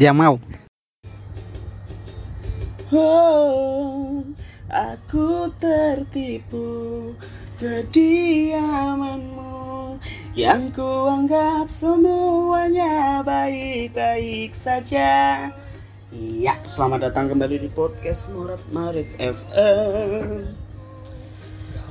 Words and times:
Dia 0.00 0.16
mau. 0.16 0.40
Oh, 2.88 4.24
aku 4.72 5.52
tertipu 5.60 7.12
kediamanmu 7.60 10.00
yang 10.32 10.72
kuanggap 10.72 11.68
semuanya 11.68 13.20
baik-baik 13.20 14.56
saja. 14.56 15.52
Iya, 16.08 16.56
selamat 16.64 17.12
datang 17.12 17.36
kembali 17.36 17.60
di 17.60 17.68
podcast 17.68 18.32
Murat 18.32 18.64
Marit 18.72 19.12
FM. 19.20 20.56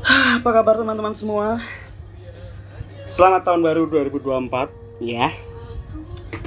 Hah, 0.01 0.41
Apa 0.41 0.49
kabar 0.49 0.81
teman-teman 0.81 1.13
semua? 1.13 1.61
Selamat 3.05 3.45
tahun 3.45 3.61
baru 3.61 3.85
2024 3.85 4.73
ya. 4.97 5.29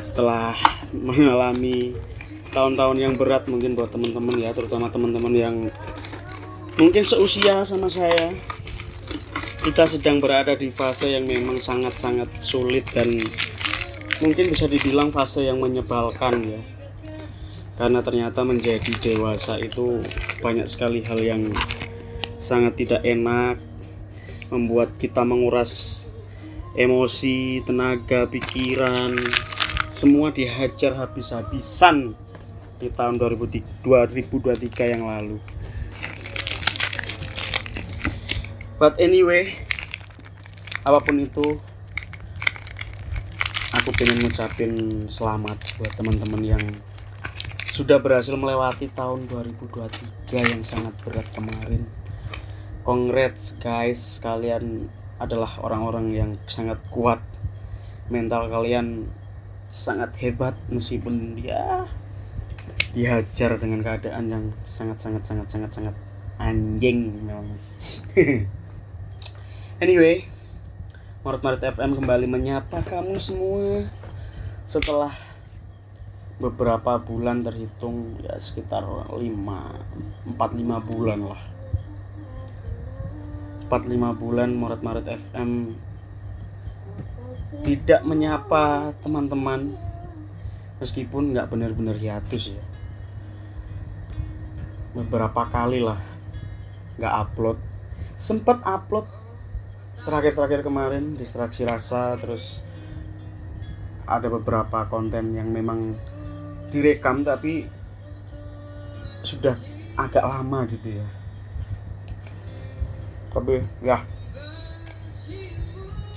Setelah 0.03 0.82
mengalami 0.93 1.97
tahun-tahun 2.53 2.97
yang 3.01 3.15
berat 3.17 3.48
mungkin 3.48 3.73
buat 3.73 3.89
teman-teman 3.91 4.37
ya, 4.37 4.53
terutama 4.53 4.93
teman-teman 4.93 5.33
yang 5.33 5.57
mungkin 6.77 7.05
seusia 7.05 7.65
sama 7.65 7.89
saya. 7.89 8.37
Kita 9.63 9.87
sedang 9.87 10.19
berada 10.19 10.59
di 10.59 10.75
fase 10.75 11.15
yang 11.15 11.25
memang 11.25 11.63
sangat-sangat 11.63 12.29
sulit 12.43 12.83
dan 12.91 13.07
mungkin 14.19 14.51
bisa 14.51 14.67
dibilang 14.67 15.15
fase 15.15 15.47
yang 15.47 15.63
menyebalkan 15.63 16.35
ya. 16.45 16.63
Karena 17.79 18.03
ternyata 18.05 18.43
menjadi 18.45 18.93
dewasa 19.01 19.57
itu 19.63 20.03
banyak 20.43 20.67
sekali 20.67 21.01
hal 21.07 21.19
yang 21.23 21.43
sangat 22.43 22.75
tidak 22.75 23.07
enak, 23.07 23.63
membuat 24.51 24.98
kita 24.98 25.23
menguras 25.23 26.05
emosi, 26.75 27.63
tenaga, 27.65 28.27
pikiran, 28.29 29.15
semua 30.03 30.34
dihajar 30.34 30.98
habis-habisan 30.98 32.19
di 32.83 32.91
tahun 32.91 33.23
2023 33.23 33.86
yang 34.98 35.07
lalu. 35.07 35.39
But 38.83 38.98
anyway, 38.98 39.55
apa 40.83 40.98
pun 41.07 41.23
itu, 41.23 41.55
aku 43.70 43.95
pengen 43.95 44.27
ngucapin 44.27 45.07
selamat 45.07 45.79
buat 45.79 45.95
teman-teman 45.95 46.42
yang 46.51 46.64
sudah 47.70 48.02
berhasil 48.02 48.35
melewati 48.35 48.91
tahun 48.91 49.30
2023 49.30 50.51
yang 50.51 50.67
sangat 50.67 50.98
berat 51.07 51.30
kemarin. 51.30 51.86
Congrats 52.83 53.55
guys, 53.55 54.18
kalian 54.18 54.91
adalah 55.23 55.62
orang-orang 55.62 56.07
yang 56.11 56.30
sangat 56.51 56.83
kuat. 56.91 57.23
Mental 58.11 58.51
kalian 58.51 59.22
sangat 59.73 60.13
hebat 60.21 60.53
meskipun 60.69 61.41
dia 61.41 61.89
dihajar 62.93 63.57
dengan 63.57 63.81
keadaan 63.81 64.29
yang 64.29 64.45
sangat 64.69 65.01
sangat 65.01 65.25
sangat 65.25 65.49
sangat 65.49 65.71
sangat 65.73 65.95
anjing 66.37 67.25
memang. 67.25 67.57
anyway, 69.85 70.29
Maret 71.25 71.41
Maret 71.41 71.63
FM 71.73 71.97
kembali 72.05 72.29
menyapa 72.29 72.85
kamu 72.85 73.17
semua 73.17 73.89
setelah 74.69 75.17
beberapa 76.37 77.01
bulan 77.01 77.41
terhitung 77.41 78.21
ya 78.21 78.37
sekitar 78.37 78.85
5 78.85 79.15
4 79.17 80.37
5 80.37 80.89
bulan 80.91 81.21
lah 81.33 81.43
4 83.71 83.73
5 83.73 84.21
bulan 84.21 84.51
Maret 84.53 84.81
Maret 84.85 85.07
FM 85.33 85.79
tidak 87.61 88.01
menyapa 88.08 88.96
teman-teman 89.05 89.77
meskipun 90.80 91.36
nggak 91.36 91.52
benar-benar 91.52 92.01
hiatus 92.01 92.57
ya. 92.57 92.64
Beberapa 94.96 95.45
kali 95.52 95.85
lah 95.85 96.01
nggak 96.96 97.14
upload. 97.29 97.61
Sempet 98.17 98.64
upload 98.64 99.05
terakhir-terakhir 100.02 100.64
kemarin 100.64 101.14
distraksi 101.14 101.68
rasa 101.68 102.17
terus 102.17 102.64
ada 104.08 104.27
beberapa 104.33 104.89
konten 104.89 105.36
yang 105.36 105.52
memang 105.52 105.95
direkam 106.73 107.23
tapi 107.23 107.68
sudah 109.23 109.55
agak 109.95 110.24
lama 110.24 110.67
gitu 110.67 110.98
ya. 110.98 111.08
Tapi 113.33 113.61
ya 113.85 114.02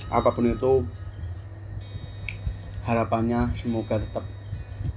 apa 0.06 0.30
pun 0.30 0.46
itu 0.46 0.86
harapannya 2.86 3.50
semoga 3.58 3.98
tetap 3.98 4.22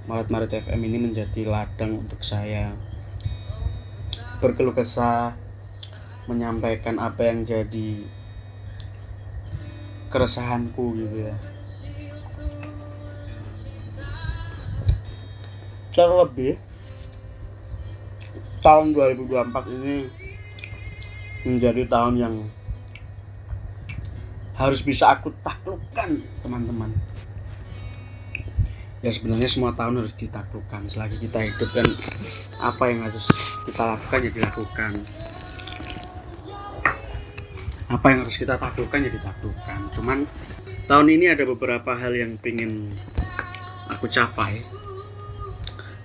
Maret 0.06 0.62
FM 0.62 0.80
ini 0.86 1.10
menjadi 1.10 1.42
ladang 1.42 2.06
untuk 2.06 2.22
saya. 2.22 2.70
Berkeluh 4.38 4.70
kesah 4.70 5.34
menyampaikan 6.30 7.02
apa 7.02 7.26
yang 7.26 7.42
jadi 7.42 8.06
keresahanku 10.06 10.94
gitu 11.02 11.26
ya. 11.26 11.34
Terlebih 15.90 16.62
tahun 18.62 18.94
2024 18.94 19.74
ini 19.82 19.96
menjadi 21.42 21.82
tahun 21.90 22.14
yang 22.14 22.34
harus 24.54 24.86
bisa 24.86 25.10
aku 25.10 25.34
taklukkan 25.42 26.22
teman-teman 26.46 26.94
ya 29.00 29.08
sebenarnya 29.08 29.48
semua 29.48 29.72
tahun 29.72 30.04
harus 30.04 30.12
ditaklukkan. 30.16 30.84
Selagi 30.88 31.16
kita 31.20 31.40
hidup 31.40 31.70
kan 31.72 31.88
apa 32.60 32.84
yang 32.92 33.00
harus 33.08 33.24
kita 33.64 33.82
lakukan 33.96 34.20
ya 34.20 34.30
dilakukan. 34.32 34.92
Apa 37.90 38.06
yang 38.14 38.18
harus 38.22 38.36
kita 38.38 38.54
taklukkan 38.60 39.00
ya 39.08 39.10
ditaklukkan. 39.10 39.80
Cuman 39.96 40.18
tahun 40.86 41.06
ini 41.10 41.32
ada 41.32 41.42
beberapa 41.48 41.96
hal 41.96 42.12
yang 42.14 42.36
pengen 42.38 42.92
aku 43.90 44.06
capai. 44.06 44.62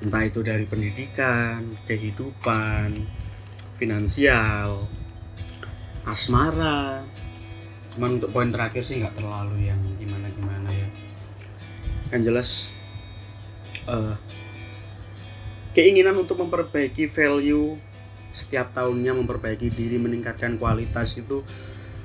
Entah 0.02 0.24
itu 0.28 0.42
dari 0.42 0.66
pendidikan 0.66 1.78
kehidupan 1.86 3.06
finansial 3.78 4.88
asmara. 6.08 7.04
Cuman 7.96 8.20
untuk 8.20 8.32
poin 8.32 8.50
terakhir 8.52 8.84
sih 8.84 9.00
nggak 9.00 9.16
terlalu 9.20 9.68
yang 9.68 9.80
gimana 10.00 10.28
gimana 10.32 10.70
ya. 10.72 10.90
Kan 12.12 12.22
jelas 12.22 12.75
uh, 13.90 14.16
keinginan 15.76 16.16
untuk 16.18 16.40
memperbaiki 16.42 17.10
value 17.10 17.78
setiap 18.36 18.76
tahunnya 18.76 19.16
memperbaiki 19.16 19.72
diri 19.72 19.96
meningkatkan 19.96 20.60
kualitas 20.60 21.16
itu 21.16 21.42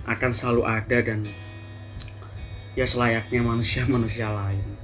akan 0.06 0.30
selalu 0.30 0.62
ada 0.66 0.98
dan 1.02 1.26
ya 2.78 2.86
selayaknya 2.86 3.42
manusia-manusia 3.42 4.30
lain 4.30 4.78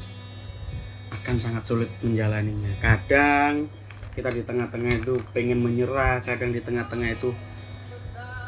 akan 1.15 1.37
sangat 1.39 1.67
sulit 1.67 1.91
menjalaninya. 2.03 2.75
Kadang 2.83 3.71
kita 4.15 4.31
di 4.31 4.43
tengah-tengah 4.43 4.93
itu 5.03 5.15
pengen 5.31 5.63
menyerah 5.63 6.23
kadang 6.23 6.51
di 6.51 6.63
tengah-tengah 6.63 7.15
itu 7.15 7.31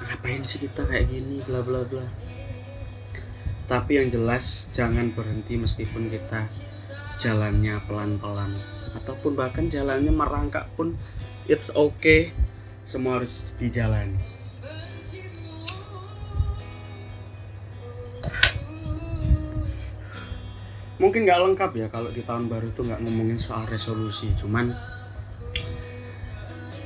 ngapain 0.08 0.40
sih 0.46 0.62
kita 0.64 0.86
kayak 0.86 1.10
gini? 1.10 1.42
bla 1.42 1.62
bla 1.62 1.82
bla. 1.86 2.06
Tapi 3.68 4.00
yang 4.00 4.08
jelas 4.08 4.72
jangan 4.72 5.12
berhenti 5.12 5.60
meskipun 5.60 6.08
kita 6.08 6.48
jalannya 7.18 7.82
pelan-pelan 7.84 8.54
ataupun 8.94 9.34
bahkan 9.36 9.66
jalannya 9.68 10.10
merangkak 10.10 10.70
pun 10.78 10.94
it's 11.50 11.68
okay. 11.74 12.30
Semua 12.88 13.20
harus 13.20 13.52
dijalani. 13.60 14.16
Mungkin 20.98 21.28
nggak 21.28 21.40
lengkap 21.46 21.70
ya 21.78 21.86
kalau 21.92 22.10
di 22.10 22.24
tahun 22.26 22.50
baru 22.50 22.74
tuh 22.74 22.88
nggak 22.90 23.00
ngomongin 23.06 23.38
soal 23.38 23.68
resolusi 23.70 24.34
cuman 24.34 24.74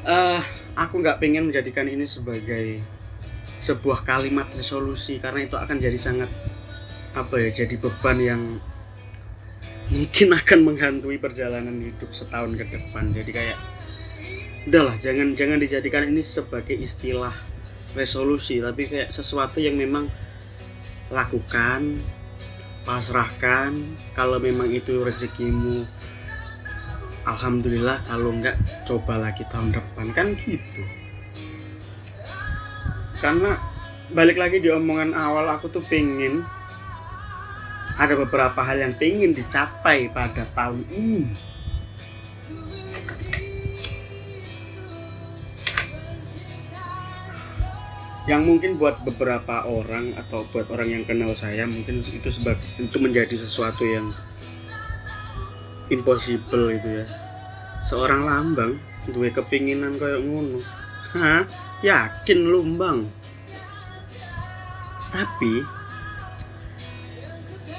uh, 0.04 0.40
aku 0.76 1.00
nggak 1.00 1.16
pengen 1.16 1.48
menjadikan 1.48 1.88
ini 1.88 2.04
sebagai 2.04 2.84
sebuah 3.56 4.04
kalimat 4.04 4.50
resolusi 4.52 5.16
karena 5.16 5.46
itu 5.48 5.56
akan 5.56 5.76
jadi 5.80 5.96
sangat 5.96 6.28
apa 7.16 7.40
ya 7.40 7.64
jadi 7.64 7.78
beban 7.80 8.18
yang 8.20 8.42
mungkin 9.92 10.32
akan 10.32 10.58
menghantui 10.64 11.20
perjalanan 11.20 11.76
hidup 11.84 12.08
setahun 12.16 12.56
ke 12.56 12.64
depan. 12.64 13.12
Jadi 13.12 13.30
kayak 13.30 13.58
udahlah 14.72 14.96
jangan 14.96 15.36
jangan 15.36 15.60
dijadikan 15.60 16.08
ini 16.08 16.24
sebagai 16.24 16.72
istilah 16.72 17.34
resolusi 17.92 18.62
tapi 18.64 18.88
kayak 18.88 19.12
sesuatu 19.12 19.60
yang 19.60 19.76
memang 19.76 20.08
lakukan 21.12 22.00
pasrahkan. 22.88 24.00
Kalau 24.16 24.40
memang 24.40 24.72
itu 24.72 25.04
rezekimu 25.04 25.84
Alhamdulillah. 27.28 28.02
Kalau 28.08 28.32
enggak 28.32 28.56
coba 28.88 29.20
lagi 29.20 29.44
tahun 29.52 29.76
depan. 29.76 30.06
Kan 30.16 30.34
gitu. 30.40 30.82
Karena 33.20 33.60
balik 34.10 34.40
lagi 34.40 34.58
di 34.58 34.72
omongan 34.72 35.14
awal 35.14 35.46
aku 35.52 35.70
tuh 35.70 35.84
pengen 35.86 36.42
ada 37.96 38.14
beberapa 38.16 38.60
hal 38.64 38.80
yang 38.80 38.94
ingin 38.96 39.36
dicapai 39.36 40.08
pada 40.08 40.48
tahun 40.56 40.84
ini. 40.88 41.24
Yang 48.22 48.42
mungkin 48.46 48.70
buat 48.78 49.02
beberapa 49.02 49.66
orang 49.66 50.14
atau 50.14 50.46
buat 50.54 50.70
orang 50.70 50.94
yang 50.94 51.04
kenal 51.04 51.34
saya 51.34 51.66
mungkin 51.66 52.06
itu 52.06 52.30
sebagai 52.30 52.62
itu 52.78 52.96
menjadi 53.02 53.34
sesuatu 53.34 53.82
yang 53.82 54.14
impossible 55.90 56.70
itu 56.70 57.02
ya. 57.02 57.06
Seorang 57.82 58.22
lambang 58.22 58.78
dua 59.10 59.28
kepinginan 59.34 59.98
kayak 59.98 60.22
ngono. 60.22 60.62
Hah? 61.18 61.44
Yakin 61.82 62.46
lumbang. 62.46 63.10
Tapi 65.10 65.81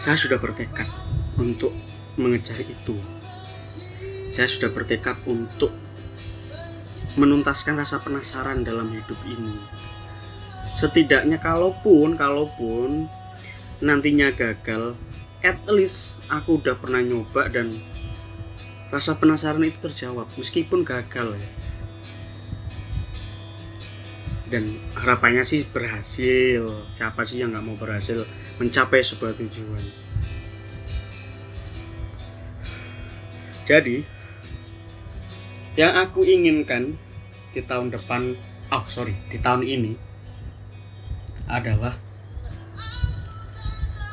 saya 0.04 0.20
sudah 0.20 0.36
bertekad 0.36 0.92
untuk 1.40 1.72
mengejar 2.20 2.60
itu. 2.60 3.00
Saya 4.36 4.52
sudah 4.52 4.68
bertekad 4.68 5.16
untuk 5.24 5.72
menuntaskan 7.16 7.80
rasa 7.80 8.04
penasaran 8.04 8.68
dalam 8.68 8.92
hidup 8.92 9.16
ini. 9.24 9.64
Setidaknya 10.76 11.40
kalaupun 11.40 12.20
kalaupun 12.20 13.08
nantinya 13.80 14.36
gagal, 14.36 15.00
at 15.40 15.64
least 15.72 16.20
aku 16.28 16.60
udah 16.60 16.76
pernah 16.76 17.00
nyoba 17.00 17.48
dan 17.48 17.80
rasa 18.92 19.16
penasaran 19.16 19.64
itu 19.64 19.80
terjawab 19.88 20.28
meskipun 20.36 20.84
gagal 20.84 21.40
ya. 21.40 21.50
Dan 24.52 24.84
harapannya 25.00 25.48
sih 25.48 25.64
berhasil. 25.64 26.92
Siapa 26.92 27.24
sih 27.24 27.40
yang 27.40 27.56
nggak 27.56 27.64
mau 27.64 27.80
berhasil? 27.80 28.28
Mencapai 28.62 29.02
sebuah 29.02 29.34
tujuan. 29.38 29.86
Jadi, 33.64 34.04
yang 35.80 35.96
aku 35.96 36.28
inginkan 36.28 37.00
di 37.56 37.62
tahun 37.64 37.90
depan, 37.96 38.36
oh 38.70 38.86
sorry, 38.92 39.16
di 39.32 39.40
tahun 39.40 39.64
ini 39.64 39.94
adalah 41.48 41.98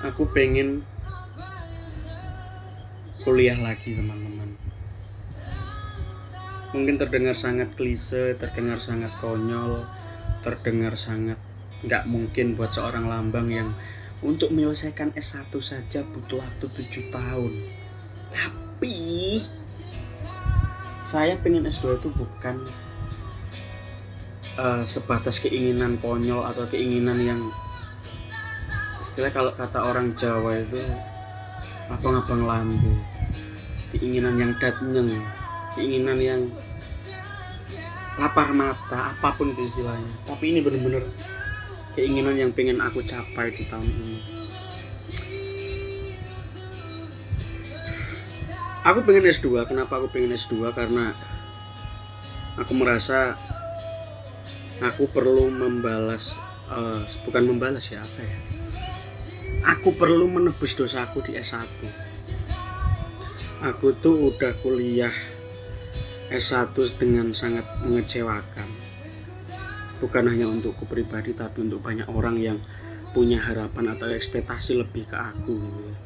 aku 0.00 0.30
pengen 0.32 0.86
kuliah 3.20 3.58
lagi 3.60 3.92
teman-teman. 3.92 4.56
Mungkin 6.70 6.96
terdengar 6.96 7.34
sangat 7.34 7.74
klise, 7.74 8.38
terdengar 8.38 8.78
sangat 8.78 9.10
konyol, 9.18 9.84
terdengar 10.40 10.94
sangat 10.94 11.36
nggak 11.80 12.06
mungkin 12.06 12.54
buat 12.54 12.70
seorang 12.70 13.08
lambang 13.08 13.48
yang 13.50 13.68
untuk 14.20 14.52
menyelesaikan 14.52 15.16
S1 15.16 15.48
saja 15.60 16.04
butuh 16.04 16.44
waktu 16.44 16.66
7 16.68 17.08
tahun. 17.08 17.52
Tapi 18.30 18.96
saya 21.00 21.34
pengen 21.40 21.64
S2 21.66 21.98
itu 21.98 22.08
bukan 22.12 22.56
uh, 24.60 24.84
sebatas 24.84 25.40
keinginan 25.40 25.96
konyol 25.98 26.44
atau 26.44 26.68
keinginan 26.68 27.18
yang 27.18 27.40
istilah 29.00 29.32
kalau 29.32 29.52
kata 29.56 29.80
orang 29.80 30.14
Jawa 30.14 30.60
itu 30.60 30.78
abang-abang 31.90 32.46
lambe 32.46 32.94
keinginan 33.90 34.38
yang 34.38 34.52
dateng 34.62 35.18
keinginan 35.74 36.18
yang 36.22 36.40
lapar 38.20 38.54
mata 38.54 39.16
apa 39.16 39.34
pun 39.34 39.50
itu 39.50 39.66
istilahnya 39.66 40.12
tapi 40.28 40.54
ini 40.54 40.60
bener-bener 40.62 41.10
keinginan 41.96 42.36
yang 42.38 42.50
pengen 42.54 42.78
aku 42.78 43.02
capai 43.04 43.54
di 43.54 43.64
tahun 43.66 43.86
ini. 43.86 44.18
Aku 48.80 49.04
pengen 49.04 49.28
S2 49.28 49.68
kenapa 49.68 50.00
aku 50.00 50.08
pengen 50.08 50.32
S2 50.34 50.72
karena 50.72 51.12
aku 52.56 52.72
merasa 52.72 53.36
aku 54.80 55.04
perlu 55.12 55.52
membalas 55.52 56.40
uh, 56.72 57.04
bukan 57.28 57.44
membalas 57.44 57.84
ya 57.92 58.00
apa 58.00 58.20
ya? 58.24 58.38
Aku 59.76 59.92
perlu 59.92 60.24
menebus 60.24 60.72
dosaku 60.72 61.20
di 61.20 61.36
S1 61.36 61.68
aku 63.60 63.92
tuh 63.92 64.32
udah 64.32 64.56
kuliah 64.64 65.12
S1 66.32 66.72
dengan 66.96 67.36
sangat 67.36 67.68
mengecewakan 67.84 68.89
bukan 70.00 70.24
hanya 70.32 70.48
untukku 70.48 70.88
pribadi 70.88 71.36
tapi 71.36 71.62
untuk 71.68 71.84
banyak 71.84 72.08
orang 72.08 72.40
yang 72.40 72.58
punya 73.12 73.38
harapan 73.42 73.92
atau 73.94 74.08
ekspektasi 74.08 74.80
lebih 74.80 75.06
ke 75.06 75.16
aku 75.18 75.54
gitu 75.60 75.80
ya. 75.84 75.96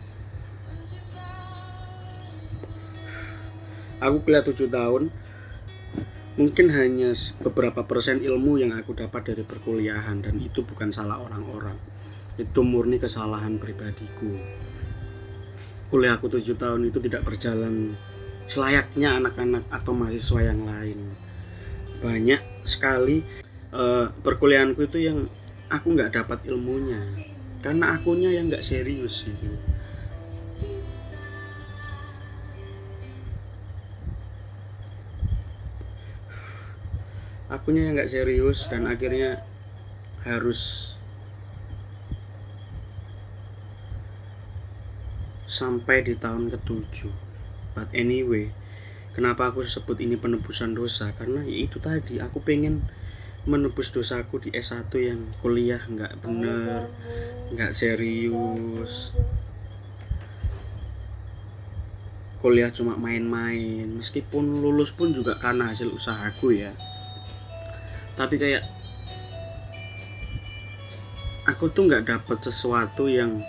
Aku 4.04 4.20
kuliah 4.20 4.44
7 4.44 4.68
tahun. 4.68 5.08
Mungkin 6.34 6.66
hanya 6.74 7.14
beberapa 7.40 7.86
persen 7.86 8.18
ilmu 8.20 8.58
yang 8.58 8.74
aku 8.74 8.90
dapat 8.90 9.32
dari 9.32 9.46
perkuliahan 9.46 10.18
dan 10.18 10.36
itu 10.42 10.66
bukan 10.66 10.90
salah 10.90 11.22
orang-orang. 11.22 11.78
Itu 12.34 12.66
murni 12.66 12.98
kesalahan 12.98 13.56
pribadiku. 13.62 14.34
Kuliah 15.88 16.18
aku 16.18 16.26
7 16.26 16.58
tahun 16.58 16.90
itu 16.90 16.98
tidak 17.06 17.22
berjalan 17.22 17.94
selayaknya 18.50 19.22
anak-anak 19.22 19.64
atau 19.70 19.94
mahasiswa 19.94 20.40
yang 20.52 20.66
lain. 20.66 20.98
Banyak 22.02 22.66
sekali 22.66 23.22
uh, 23.74 24.06
perkuliahanku 24.22 24.86
itu 24.86 24.98
yang 25.02 25.26
aku 25.68 25.98
nggak 25.98 26.14
dapat 26.14 26.46
ilmunya. 26.46 27.02
Karena 27.58 27.98
akunya 27.98 28.30
yang 28.30 28.48
nggak 28.48 28.64
serius 28.64 29.26
gitu. 29.26 29.58
Akunya 37.50 37.90
yang 37.90 37.94
nggak 37.98 38.12
serius 38.12 38.66
dan 38.70 38.86
akhirnya 38.86 39.42
harus 40.24 40.94
sampai 45.44 46.02
di 46.02 46.14
tahun 46.16 46.50
ketujuh. 46.50 47.14
But 47.74 47.90
anyway 47.94 48.54
kenapa 49.14 49.54
aku 49.54 49.62
sebut 49.62 50.02
ini 50.02 50.18
penebusan 50.18 50.74
dosa? 50.74 51.14
Karena 51.14 51.46
ya 51.46 51.56
itu 51.64 51.78
tadi 51.78 52.18
aku 52.18 52.42
pengen 52.42 52.82
menebus 53.44 53.92
dosaku 53.92 54.40
di 54.40 54.50
S1 54.56 54.88
yang 54.96 55.20
kuliah 55.44 55.80
nggak 55.84 56.24
bener 56.24 56.88
nggak 57.52 57.72
serius. 57.76 59.12
Kuliah 62.40 62.72
cuma 62.72 62.96
main-main 62.96 63.88
meskipun 64.00 64.60
lulus 64.60 64.92
pun 64.92 65.12
juga 65.12 65.36
karena 65.36 65.72
hasil 65.72 65.92
usahaku 65.92 66.56
ya. 66.56 66.72
Tapi 68.16 68.36
kayak 68.40 68.64
aku 71.44 71.68
tuh 71.68 71.88
nggak 71.88 72.04
dapet 72.08 72.38
sesuatu 72.40 73.08
yang 73.08 73.44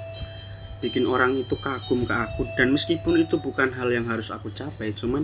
bikin 0.84 1.08
orang 1.08 1.40
itu 1.40 1.56
kagum 1.60 2.04
ke 2.04 2.16
aku. 2.16 2.44
Dan 2.60 2.76
meskipun 2.76 3.24
itu 3.24 3.40
bukan 3.40 3.72
hal 3.72 3.88
yang 3.92 4.12
harus 4.12 4.28
aku 4.32 4.52
capai 4.52 4.92
cuman 4.92 5.24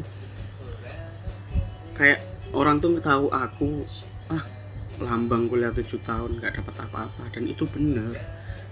kayak 1.96 2.24
orang 2.56 2.80
tuh 2.80 2.98
tahu 3.04 3.28
aku 3.32 3.84
ah 4.32 4.61
lambang 5.02 5.50
kuliah 5.50 5.74
tujuh 5.74 6.00
tahun 6.06 6.38
nggak 6.38 6.62
dapat 6.62 6.76
apa-apa 6.88 7.34
dan 7.34 7.50
itu 7.50 7.66
bener 7.66 8.16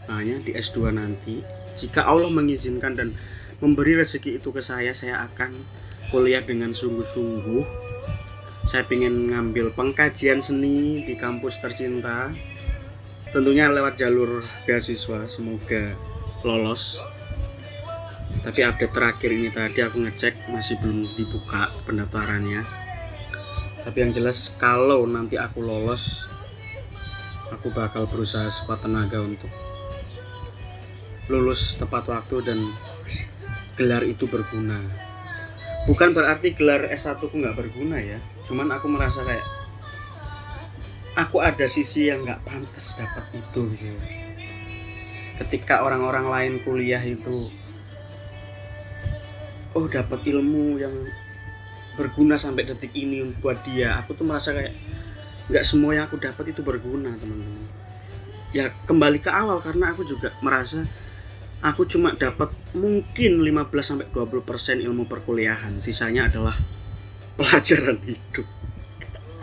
hanya 0.10 0.42
di 0.42 0.54
S2 0.58 0.94
nanti 0.94 1.42
jika 1.78 2.06
Allah 2.06 2.30
mengizinkan 2.30 2.98
dan 2.98 3.16
memberi 3.60 4.00
rezeki 4.00 4.40
itu 4.40 4.50
ke 4.50 4.62
saya 4.64 4.96
saya 4.96 5.28
akan 5.28 5.56
kuliah 6.10 6.42
dengan 6.42 6.74
sungguh-sungguh. 6.74 7.64
Saya 8.68 8.86
ingin 8.92 9.34
ngambil 9.34 9.74
pengkajian 9.74 10.44
seni 10.44 11.02
di 11.08 11.18
kampus 11.18 11.58
tercinta 11.64 12.30
tentunya 13.30 13.70
lewat 13.70 13.98
jalur 13.98 14.46
beasiswa 14.66 15.26
semoga 15.30 15.94
lolos. 16.46 17.02
Tapi 18.40 18.62
update 18.62 18.94
terakhir 18.94 19.30
ini 19.34 19.50
tadi 19.50 19.80
aku 19.82 20.06
ngecek 20.06 20.50
masih 20.54 20.78
belum 20.80 21.10
dibuka 21.18 21.74
pendaftarannya 21.84 22.89
tapi 23.86 23.98
yang 24.04 24.12
jelas 24.12 24.54
kalau 24.60 25.08
nanti 25.08 25.40
aku 25.40 25.64
lolos 25.64 26.28
aku 27.50 27.74
bakal 27.74 28.06
berusaha 28.06 28.46
sekuat 28.48 28.86
tenaga 28.86 29.20
untuk 29.20 29.50
lulus 31.30 31.78
tepat 31.78 32.10
waktu 32.10 32.42
dan 32.42 32.60
gelar 33.78 34.02
itu 34.02 34.26
berguna. 34.26 34.82
Bukan 35.86 36.12
berarti 36.12 36.58
gelar 36.58 36.90
S1 36.90 37.22
ku 37.22 37.32
nggak 37.32 37.56
berguna 37.56 38.02
ya. 38.02 38.20
Cuman 38.44 38.68
aku 38.74 38.90
merasa 38.90 39.22
kayak 39.22 39.46
aku 41.16 41.40
ada 41.40 41.70
sisi 41.70 42.10
yang 42.10 42.26
nggak 42.26 42.44
pantas 42.44 42.98
dapat 42.98 43.26
itu 43.38 43.62
gitu. 43.78 44.00
Ketika 45.40 45.86
orang-orang 45.86 46.28
lain 46.28 46.54
kuliah 46.66 47.00
itu 47.00 47.48
oh 49.78 49.86
dapat 49.88 50.26
ilmu 50.28 50.82
yang 50.82 50.94
berguna 52.00 52.40
sampai 52.40 52.64
detik 52.64 52.96
ini 52.96 53.28
buat 53.44 53.60
dia. 53.68 54.00
Aku 54.00 54.16
tuh 54.16 54.24
merasa 54.24 54.56
kayak 54.56 54.72
nggak 55.52 55.66
semua 55.68 56.00
yang 56.00 56.08
aku 56.08 56.16
dapat 56.16 56.56
itu 56.56 56.64
berguna 56.64 57.12
teman-teman. 57.20 57.68
Ya 58.56 58.72
kembali 58.88 59.20
ke 59.20 59.28
awal 59.28 59.60
karena 59.60 59.92
aku 59.92 60.08
juga 60.08 60.32
merasa 60.40 60.88
aku 61.60 61.84
cuma 61.84 62.16
dapat 62.16 62.56
mungkin 62.72 63.44
15 63.44 63.68
sampai 63.84 64.08
20 64.16 64.48
persen 64.48 64.80
ilmu 64.80 65.12
perkuliahan. 65.12 65.84
Sisanya 65.84 66.32
adalah 66.32 66.56
pelajaran 67.38 68.00
hidup. 68.08 68.48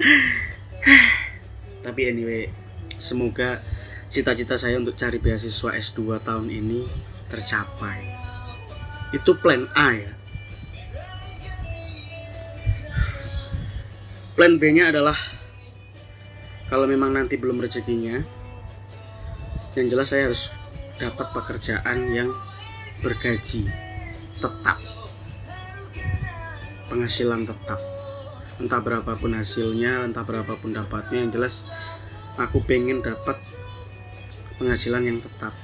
Tapi 1.85 2.01
anyway 2.09 2.49
semoga 2.97 3.61
cita-cita 4.09 4.57
saya 4.57 4.81
untuk 4.81 4.97
cari 4.97 5.21
beasiswa 5.21 5.77
S2 5.77 6.25
tahun 6.25 6.49
ini 6.49 6.89
tercapai. 7.29 8.01
Itu 9.13 9.37
plan 9.37 9.69
A 9.77 9.93
ya 9.93 10.16
plan 14.37 14.61
B 14.61 14.69
nya 14.69 14.93
adalah 14.93 15.17
kalau 16.69 16.85
memang 16.85 17.17
nanti 17.17 17.41
belum 17.41 17.57
rezekinya 17.57 18.21
yang 19.73 19.89
jelas 19.89 20.13
saya 20.13 20.29
harus 20.29 20.53
dapat 21.01 21.33
pekerjaan 21.33 22.13
yang 22.13 22.37
bergaji 23.01 23.65
tetap. 24.37 24.77
Penghasilan 26.93 27.49
tetap. 27.49 27.81
Entah 28.61 28.81
berapapun 28.85 29.41
hasilnya 29.41 30.05
entah 30.05 30.25
berapapun 30.25 30.77
dapatnya 30.77 31.25
yang 31.25 31.33
jelas 31.33 31.65
aku 32.37 32.61
pengen 32.61 33.01
dapat 33.01 33.41
penghasilan 34.61 35.17
yang 35.17 35.19
tetap. 35.25 35.57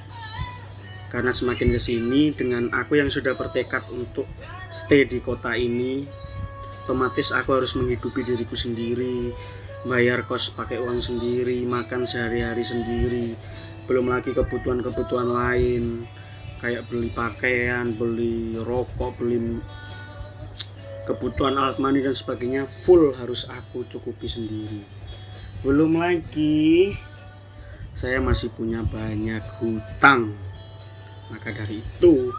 Karena 1.13 1.29
semakin 1.29 1.77
ke 1.77 1.79
sini 1.81 2.33
dengan 2.33 2.73
aku 2.73 2.97
yang 2.97 3.13
sudah 3.13 3.37
bertekad 3.37 3.85
untuk 3.93 4.25
stay 4.73 5.05
di 5.05 5.21
kota 5.21 5.53
ini 5.53 6.09
otomatis 6.83 7.31
aku 7.31 7.55
harus 7.55 7.73
menghidupi 7.79 8.27
diriku 8.27 8.53
sendiri 8.59 9.31
bayar 9.83 10.23
kos 10.27 10.51
pakai 10.55 10.79
uang 10.79 11.03
sendiri 11.03 11.63
makan 11.67 12.07
sehari-hari 12.07 12.63
sendiri. 12.63 13.27
Belum 13.83 14.07
lagi 14.07 14.31
kebutuhan-kebutuhan 14.31 15.27
lain 15.27 16.07
kayak 16.63 16.87
beli 16.87 17.11
pakaian 17.11 17.91
beli 17.91 18.55
rokok 18.55 19.19
beli 19.19 19.59
kebutuhan 21.03 21.59
alat 21.59 21.83
mandi 21.83 21.99
dan 21.99 22.15
sebagainya 22.15 22.63
full 22.83 23.11
harus 23.11 23.43
aku 23.51 23.83
cukupi 23.91 24.31
sendiri. 24.31 24.87
Belum 25.59 25.99
lagi 25.99 26.95
saya 27.91 28.23
masih 28.23 28.49
punya 28.55 28.81
banyak 28.87 29.43
hutang. 29.59 30.33
Maka 31.27 31.49
dari 31.51 31.81
itu, 31.81 32.31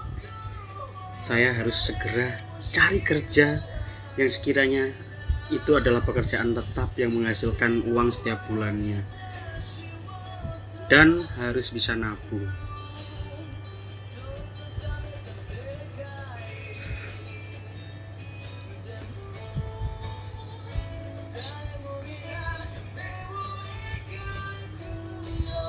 saya 1.21 1.57
harus 1.57 1.77
segera 1.77 2.41
cari 2.73 3.01
kerja 3.01 3.74
yang 4.15 4.31
sekiranya 4.31 4.95
itu 5.53 5.77
adalah 5.77 6.01
pekerjaan 6.01 6.57
tetap 6.57 6.95
yang 6.97 7.13
menghasilkan 7.13 7.85
uang 7.85 8.09
setiap 8.09 8.47
bulannya. 8.49 9.03
Dan 10.89 11.27
harus 11.37 11.73
bisa 11.75 11.99
nabung. 11.99 12.47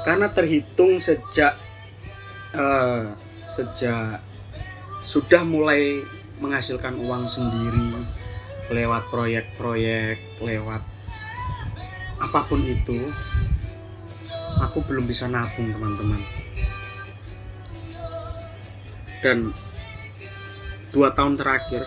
Karena 0.06 0.30
terhitung 0.30 1.02
sejak 1.02 1.58
uh, 2.54 3.10
sejak 3.58 4.22
sudah 5.02 5.42
mulai 5.42 6.06
menghasilkan 6.38 6.94
uang 7.02 7.26
sendiri 7.26 8.06
lewat 8.72 9.12
proyek-proyek 9.14 10.42
lewat 10.42 10.82
apa 12.18 12.40
pun 12.48 12.64
itu 12.66 13.12
aku 14.58 14.82
belum 14.88 15.06
bisa 15.06 15.28
nabung 15.28 15.70
teman-teman. 15.70 16.24
Dan 19.22 19.54
dua 20.94 21.12
tahun 21.12 21.36
terakhir 21.36 21.84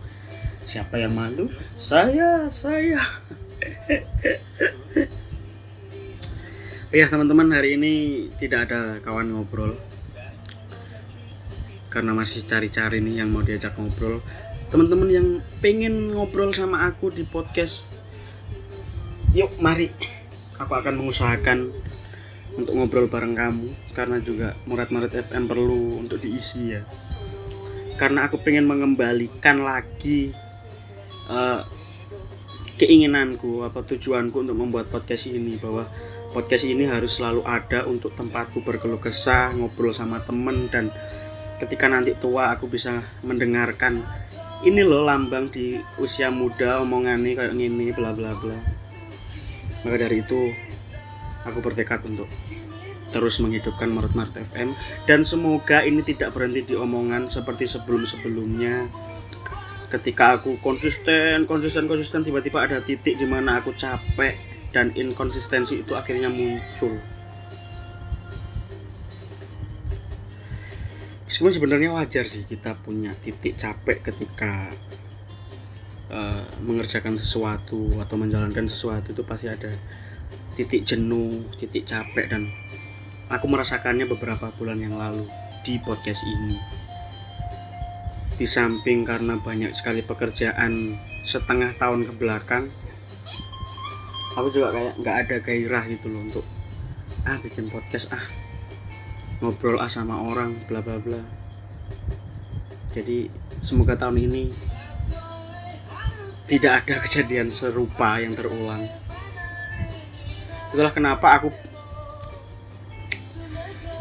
Siapa 0.65 0.97
yang 0.97 1.15
malu? 1.15 1.53
Saya 1.77 2.49
saya. 2.49 3.01
Ya 6.91 7.07
teman-teman 7.07 7.55
hari 7.55 7.79
ini 7.79 7.95
tidak 8.43 8.67
ada 8.67 8.99
kawan 8.99 9.31
ngobrol 9.31 9.79
karena 11.91 12.15
masih 12.15 12.47
cari-cari 12.47 13.03
nih 13.03 13.27
yang 13.27 13.35
mau 13.35 13.43
diajak 13.43 13.75
ngobrol. 13.75 14.23
Teman-teman 14.71 15.11
yang 15.11 15.29
pengen 15.59 16.15
ngobrol 16.15 16.55
sama 16.55 16.87
aku 16.87 17.11
di 17.11 17.27
podcast 17.27 17.91
yuk 19.35 19.51
mari. 19.59 19.91
Aku 20.63 20.71
akan 20.71 20.95
mengusahakan 21.03 21.75
untuk 22.55 22.73
ngobrol 22.79 23.11
bareng 23.11 23.35
kamu 23.35 23.69
karena 23.95 24.23
juga 24.23 24.55
Murad 24.71 24.95
Maret 24.95 25.31
FM 25.31 25.51
perlu 25.51 25.99
untuk 25.99 26.23
diisi 26.23 26.79
ya. 26.79 26.87
Karena 27.99 28.31
aku 28.31 28.41
pengen 28.41 28.71
mengembalikan 28.71 29.61
lagi 29.61 30.33
uh, 31.27 31.67
keinginanku 32.81 33.67
apa 33.67 33.85
tujuanku 33.85 34.41
untuk 34.41 34.57
membuat 34.57 34.89
podcast 34.89 35.29
ini 35.29 35.61
bahwa 35.61 35.85
podcast 36.33 36.65
ini 36.65 36.89
harus 36.89 37.21
selalu 37.21 37.45
ada 37.45 37.85
untuk 37.85 38.17
tempatku 38.17 38.65
berkeluh 38.65 39.03
kesah 39.03 39.53
ngobrol 39.53 39.93
sama 39.93 40.25
temen 40.25 40.71
dan 40.73 40.89
ketika 41.61 41.87
nanti 41.87 42.17
tua 42.17 42.57
aku 42.57 42.67
bisa 42.67 43.05
mendengarkan 43.21 44.01
ini 44.65 44.81
loh 44.85 45.05
lambang 45.05 45.49
di 45.53 45.81
usia 46.01 46.29
muda 46.29 46.81
omongannya 46.85 47.37
kayak 47.37 47.55
gini 47.57 47.93
bla 47.93 48.13
bla 48.17 48.33
bla. 48.37 48.57
Maka 49.85 49.97
dari 49.97 50.21
itu 50.21 50.53
aku 51.45 51.59
bertekad 51.65 52.05
untuk 52.09 52.29
terus 53.11 53.43
menghidupkan 53.43 53.91
Marut 53.91 54.15
Mart 54.15 54.37
FM 54.37 54.77
dan 55.09 55.27
semoga 55.27 55.83
ini 55.83 56.05
tidak 56.07 56.37
berhenti 56.37 56.73
di 56.73 56.75
omongan 56.77 57.33
seperti 57.33 57.69
sebelum-sebelumnya. 57.69 58.89
Ketika 59.91 60.39
aku 60.39 60.61
konsisten 60.63 61.49
konsisten 61.49 61.91
konsisten 61.91 62.23
tiba-tiba 62.23 62.63
ada 62.63 62.79
titik 62.85 63.19
di 63.19 63.27
mana 63.27 63.59
aku 63.59 63.75
capek 63.75 64.39
dan 64.71 64.95
inkonsistensi 64.95 65.83
itu 65.83 65.99
akhirnya 65.99 66.31
muncul 66.31 66.95
meskipun 71.31 71.55
sebenarnya 71.55 71.95
wajar 71.95 72.27
sih 72.27 72.43
kita 72.43 72.75
punya 72.83 73.15
titik 73.23 73.55
capek 73.55 74.03
ketika 74.03 74.75
uh, 76.11 76.43
mengerjakan 76.59 77.15
sesuatu 77.15 78.03
atau 78.03 78.19
menjalankan 78.19 78.67
sesuatu 78.67 79.15
itu 79.15 79.23
pasti 79.23 79.47
ada 79.47 79.71
titik 80.59 80.83
jenuh, 80.83 81.47
titik 81.55 81.87
capek 81.87 82.35
dan 82.35 82.51
aku 83.31 83.47
merasakannya 83.47 84.11
beberapa 84.11 84.51
bulan 84.59 84.83
yang 84.83 84.99
lalu 84.99 85.23
di 85.63 85.79
podcast 85.79 86.27
ini. 86.27 86.59
Di 88.35 88.43
samping 88.43 89.07
karena 89.07 89.39
banyak 89.39 89.71
sekali 89.71 90.03
pekerjaan 90.03 90.99
setengah 91.23 91.79
tahun 91.79 92.11
ke 92.11 92.13
belakang, 92.19 92.75
aku 94.35 94.51
juga 94.51 94.75
kayak 94.75 94.99
nggak 94.99 95.17
ada 95.23 95.37
gairah 95.47 95.85
gitu 95.95 96.11
loh 96.11 96.27
untuk 96.27 96.47
ah 97.23 97.39
bikin 97.39 97.71
podcast 97.71 98.11
ah 98.11 98.50
ngobrol 99.41 99.81
ah 99.81 99.89
sama 99.89 100.21
orang 100.21 100.61
bla 100.69 100.85
bla 100.85 101.01
bla. 101.01 101.21
Jadi 102.93 103.29
semoga 103.61 103.97
tahun 103.97 104.31
ini 104.31 104.45
tidak 106.51 106.83
ada 106.85 106.95
kejadian 107.07 107.47
serupa 107.53 108.19
yang 108.19 108.35
terulang 108.35 108.91
itulah 110.71 110.91
kenapa 110.95 111.27
aku 111.39 111.49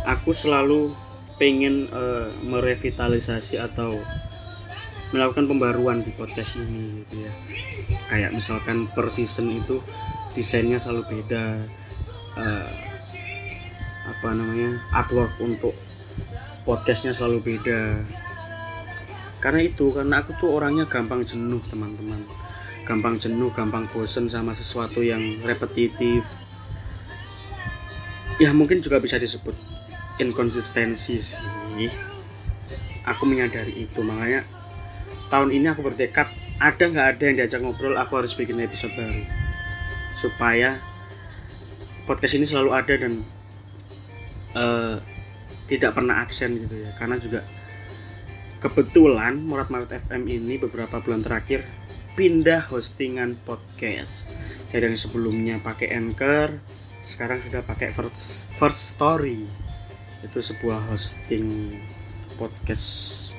aku 0.05 0.29
selalu 0.34 0.93
pengen 1.41 1.89
uh, 1.89 2.29
merevitalisasi 2.46 3.58
atau 3.58 3.98
melakukan 5.10 5.50
pembaruan 5.50 6.05
di 6.05 6.13
podcast 6.13 6.58
ini 6.62 7.05
gitu 7.05 7.25
ya 7.25 7.34
kayak 8.10 8.31
misalkan 8.34 8.86
per 8.93 9.10
season 9.10 9.50
itu 9.50 9.81
desainnya 10.38 10.77
selalu 10.77 11.22
beda 11.22 11.66
uh, 12.37 12.70
apa 14.09 14.33
namanya 14.33 14.81
artwork 14.89 15.37
untuk 15.37 15.77
podcastnya 16.65 17.13
selalu 17.13 17.55
beda. 17.55 18.01
Karena 19.39 19.63
itu 19.63 19.95
karena 19.95 20.19
aku 20.19 20.35
tuh 20.35 20.50
orangnya 20.51 20.85
gampang 20.85 21.24
jenuh 21.24 21.63
teman-teman. 21.72 22.27
Gampang 22.83 23.15
jenuh 23.22 23.50
gampang 23.55 23.87
bosen 23.93 24.27
sama 24.27 24.51
sesuatu 24.51 25.00
yang 25.00 25.39
repetitif. 25.45 26.25
Ya 28.37 28.51
mungkin 28.51 28.83
juga 28.83 29.00
bisa 29.00 29.15
disebut 29.15 29.55
inkonsistensi 30.19 31.15
sih. 31.17 31.91
Aku 33.07 33.24
menyadari 33.25 33.87
itu 33.87 34.03
makanya 34.03 34.43
tahun 35.31 35.55
ini 35.55 35.72
aku 35.72 35.81
bertekad 35.87 36.27
ada 36.59 36.83
nggak 36.83 37.07
ada 37.15 37.24
yang 37.24 37.35
diajak 37.39 37.59
ngobrol 37.63 37.95
aku 37.95 38.19
harus 38.19 38.35
bikin 38.35 38.59
episode 38.59 38.91
baru. 38.93 39.24
Supaya 40.19 40.83
podcast 42.03 42.35
ini 42.35 42.45
selalu 42.45 42.75
ada 42.75 42.93
dan 43.00 43.24
uh, 44.55 44.98
tidak 45.70 45.94
pernah 45.94 46.25
absen 46.25 46.66
gitu 46.66 46.75
ya. 46.85 46.92
Karena 46.98 47.22
juga 47.22 47.46
kebetulan 48.59 49.40
Murat 49.40 49.72
Maret 49.72 50.03
FM 50.09 50.27
ini 50.27 50.59
beberapa 50.59 51.00
bulan 51.00 51.24
terakhir 51.24 51.64
pindah 52.18 52.68
hostingan 52.68 53.38
podcast. 53.46 54.27
Dari 54.74 54.90
yang 54.90 54.98
sebelumnya 54.98 55.62
pakai 55.62 55.94
Anchor 55.96 56.59
sekarang 57.07 57.42
sudah 57.42 57.66
pakai 57.66 57.96
first, 57.96 58.46
first 58.53 58.98
story. 58.98 59.48
Itu 60.20 60.44
sebuah 60.44 60.92
hosting 60.92 61.79
podcast 62.35 63.31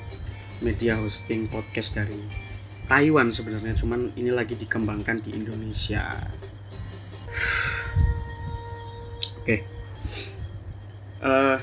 media 0.64 0.96
hosting 0.96 1.48
podcast 1.48 1.92
dari 1.92 2.24
Taiwan 2.88 3.30
sebenarnya. 3.30 3.76
Cuman 3.76 4.16
ini 4.16 4.32
lagi 4.32 4.56
dikembangkan 4.56 5.20
di 5.20 5.36
Indonesia. 5.36 6.24
Oke. 9.40 9.44
okay. 9.44 9.79
Uh, 11.20 11.56
eh, 11.56 11.58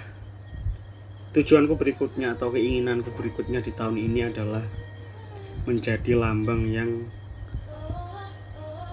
tujuanku 1.33 1.77
berikutnya 1.77 2.37
atau 2.37 2.53
keinginanku 2.53 3.13
berikutnya 3.13 3.61
di 3.61 3.73
tahun 3.73 3.97
ini 3.97 4.29
adalah 4.29 4.63
menjadi 5.67 6.15
lambang 6.15 6.69
yang 6.71 7.05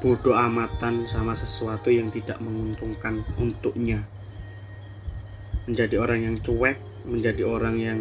bodoh 0.05 0.37
amatan 0.37 1.09
sama 1.09 1.33
sesuatu 1.33 1.89
yang 1.89 2.13
tidak 2.13 2.37
menguntungkan 2.43 3.25
untuknya. 3.41 4.05
Menjadi 5.65 5.97
orang 5.97 6.21
yang 6.29 6.37
cuek 6.45 6.77
menjadi 7.05 7.45
orang 7.45 7.77
yang 7.81 8.01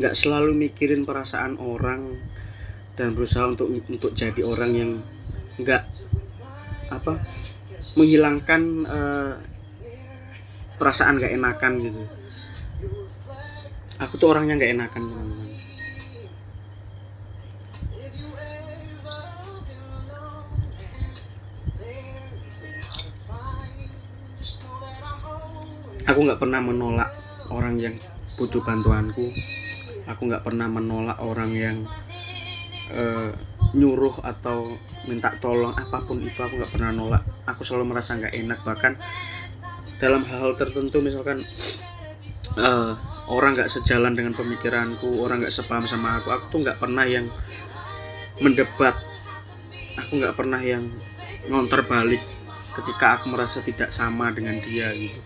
nggak 0.00 0.16
selalu 0.16 0.56
mikirin 0.56 1.04
perasaan 1.04 1.60
orang 1.60 2.16
dan 2.96 3.12
berusaha 3.12 3.48
untuk 3.48 3.68
untuk 3.88 4.12
jadi 4.16 4.40
orang 4.40 4.72
yang 4.72 4.90
nggak 5.60 5.84
apa 6.88 7.20
menghilangkan 7.96 8.62
uh, 8.88 9.32
perasaan 10.76 11.20
nggak 11.20 11.34
enakan 11.36 11.72
gitu. 11.82 12.02
Aku 14.02 14.18
tuh 14.18 14.34
orangnya 14.34 14.58
nggak 14.58 14.72
enakan 14.74 15.02
teman-teman. 15.08 15.48
Aku 26.02 26.18
nggak 26.26 26.40
pernah 26.42 26.58
menolak 26.58 27.10
orang 27.46 27.78
yang 27.78 27.94
butuh 28.34 28.58
bantuanku. 28.58 29.30
Aku 30.10 30.26
nggak 30.26 30.42
pernah 30.42 30.66
menolak 30.66 31.22
orang 31.22 31.54
yang 31.54 31.76
uh, 32.90 33.30
nyuruh 33.72 34.18
atau 34.20 34.76
minta 35.06 35.30
tolong 35.38 35.72
apa 35.78 36.02
pun 36.02 36.18
itu 36.20 36.36
aku 36.42 36.58
nggak 36.58 36.74
pernah 36.74 36.90
nolak. 36.90 37.22
Aku 37.46 37.62
selalu 37.62 37.94
merasa 37.94 38.18
nggak 38.18 38.34
enak 38.34 38.58
bahkan 38.66 38.98
dalam 40.02 40.26
hal-hal 40.26 40.58
tertentu 40.58 40.98
misalkan 40.98 41.46
uh, 42.58 42.98
orang 43.30 43.54
nggak 43.54 43.70
sejalan 43.70 44.18
dengan 44.18 44.34
pemikiranku 44.34 45.22
orang 45.22 45.46
nggak 45.46 45.54
sepaham 45.54 45.86
sama 45.86 46.18
aku 46.18 46.34
aku 46.34 46.44
tuh 46.50 46.58
nggak 46.66 46.82
pernah 46.82 47.06
yang 47.06 47.30
mendebat. 48.42 48.98
Aku 49.94 50.18
nggak 50.18 50.34
pernah 50.34 50.58
yang 50.58 50.88
ngonter 51.46 51.84
balik 51.86 52.22
ketika 52.74 53.20
aku 53.20 53.30
merasa 53.30 53.60
tidak 53.60 53.92
sama 53.94 54.32
dengan 54.32 54.58
dia 54.58 54.90
gitu. 54.96 55.20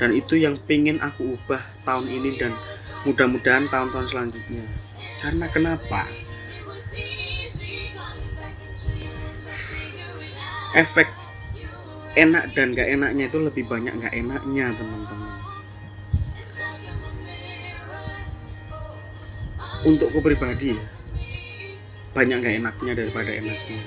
Dan 0.00 0.16
itu 0.16 0.40
yang 0.40 0.56
pengen 0.64 1.02
aku 1.02 1.36
ubah 1.36 1.60
tahun 1.84 2.08
ini 2.08 2.40
dan 2.40 2.56
mudah-mudahan 3.04 3.68
tahun-tahun 3.68 4.08
selanjutnya. 4.08 4.64
Karena 5.20 5.46
kenapa? 5.52 6.08
Efek 10.70 11.19
enak 12.18 12.54
dan 12.58 12.74
gak 12.74 12.90
enaknya 12.90 13.30
itu 13.30 13.38
lebih 13.38 13.64
banyak 13.70 13.94
gak 14.02 14.14
enaknya 14.14 14.74
teman-teman. 14.74 15.32
Untukku 19.86 20.18
pribadi 20.20 20.74
ya 20.76 20.82
banyak 22.10 22.42
gak 22.42 22.56
enaknya 22.58 22.92
daripada 22.98 23.30
enaknya. 23.30 23.82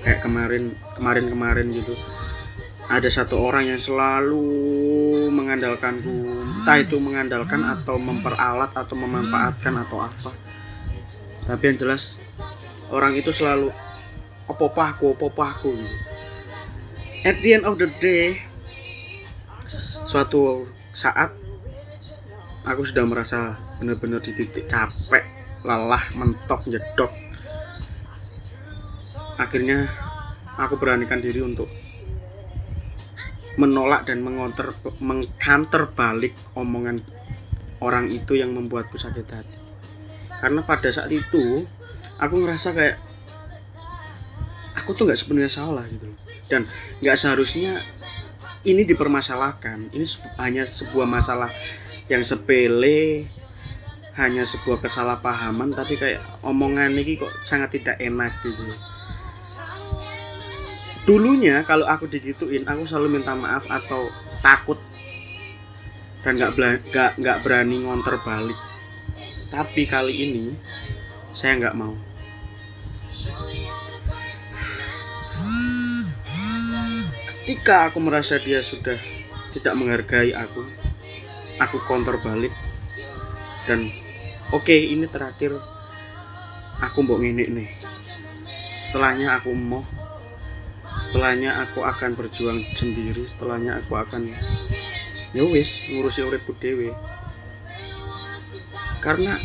Kayak 0.00 0.20
kemarin 0.24 0.64
kemarin 0.96 1.26
kemarin 1.28 1.66
gitu 1.74 1.94
ada 2.86 3.10
satu 3.10 3.42
orang 3.42 3.66
yang 3.66 3.82
selalu 3.82 4.46
mengandalkanku 5.34 6.38
entah 6.38 6.78
itu 6.78 6.96
mengandalkan 7.02 7.58
atau 7.66 7.98
memperalat 7.98 8.70
atau 8.70 8.94
memanfaatkan 8.94 9.74
atau 9.82 10.06
apa. 10.06 10.30
Tapi 11.46 11.62
yang 11.66 11.78
jelas 11.82 12.22
orang 12.88 13.18
itu 13.18 13.34
selalu 13.34 13.74
opo 14.46 14.70
aku 14.70 15.18
opo 15.18 15.42
aku 15.42 15.74
gitu. 15.74 16.15
At 17.22 17.38
the 17.40 17.56
end 17.56 17.64
of 17.64 17.78
the 17.80 17.88
day 18.02 18.42
suatu 20.04 20.68
saat 20.92 21.32
aku 22.66 22.82
sudah 22.82 23.06
merasa 23.06 23.56
benar-benar 23.80 24.20
di 24.20 24.34
titik 24.34 24.66
capek 24.66 25.24
lelah 25.62 26.02
mentok 26.12 26.66
jedok 26.68 27.12
akhirnya 29.36 29.88
aku 30.56 30.80
beranikan 30.80 31.20
diri 31.20 31.44
untuk 31.44 31.68
menolak 33.56 34.04
dan 34.04 34.20
mengonter 34.20 34.76
mengkanter 35.00 35.88
balik 35.96 36.36
omongan 36.52 37.00
orang 37.80 38.08
itu 38.12 38.36
yang 38.36 38.52
membuatku 38.52 39.00
sakit 39.00 39.26
hati. 39.28 39.58
Karena 40.28 40.60
pada 40.64 40.88
saat 40.92 41.08
itu 41.08 41.64
aku 42.20 42.34
ngerasa 42.44 42.76
kayak 42.76 42.96
aku 44.76 44.92
tuh 44.92 45.08
nggak 45.08 45.18
sepenuhnya 45.18 45.50
salah 45.50 45.88
gitu 45.88 46.06
dan 46.52 46.68
nggak 47.00 47.16
seharusnya 47.16 47.82
ini 48.66 48.82
dipermasalahkan. 48.82 49.94
Ini 49.94 50.06
hanya 50.42 50.66
sebuah 50.66 51.06
masalah 51.06 51.54
yang 52.10 52.22
sepele 52.26 53.30
hanya 54.16 54.42
sebuah 54.48 54.80
kesalahpahaman 54.80 55.76
tapi 55.76 56.00
kayak 56.00 56.24
omongan 56.40 56.96
ini 56.96 57.20
kok 57.20 57.30
sangat 57.44 57.76
tidak 57.76 58.00
enak 58.00 58.32
gitu 58.40 58.64
dulunya 61.06 61.62
kalau 61.62 61.86
aku 61.86 62.10
digituin 62.10 62.66
aku 62.66 62.82
selalu 62.82 63.22
minta 63.22 63.32
maaf 63.38 63.62
atau 63.70 64.10
takut 64.42 64.76
dan 66.26 66.34
nggak 66.34 66.58
nggak 66.90 67.10
nggak 67.22 67.38
berani 67.46 67.86
ngonter 67.86 68.18
balik. 68.26 68.58
Tapi 69.46 69.86
kali 69.86 70.26
ini 70.26 70.46
saya 71.30 71.54
nggak 71.62 71.78
mau 71.78 71.94
ketika 77.46 77.86
aku 77.86 78.02
merasa 78.02 78.42
dia 78.42 78.58
sudah 78.58 78.98
tidak 79.54 79.78
menghargai 79.78 80.34
aku 80.34 80.66
aku 81.62 81.78
counter 81.86 82.18
balik. 82.18 82.50
Dan 83.70 83.94
oke 84.50 84.66
okay, 84.66 84.90
ini 84.90 85.06
terakhir 85.06 85.54
aku 86.82 87.06
mau 87.06 87.22
ini 87.22 87.46
nih. 87.46 87.70
Setelahnya 88.82 89.38
aku 89.38 89.54
mau 89.54 89.86
setelahnya 90.98 91.62
aku 91.62 91.86
akan 91.86 92.18
berjuang 92.18 92.66
sendiri 92.74 93.22
setelahnya 93.22 93.78
aku 93.78 93.94
akan 93.94 94.34
ya 95.30 95.44
wis 95.46 95.86
ngurusi 95.86 96.26
uripku 96.26 96.50
dewe 96.58 96.90
karena 98.98 99.38